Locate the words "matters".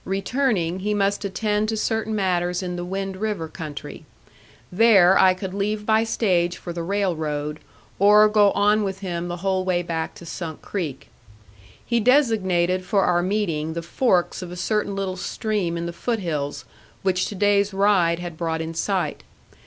2.15-2.63